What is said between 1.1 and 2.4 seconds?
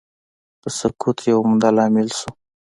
یو عمده عامل شو.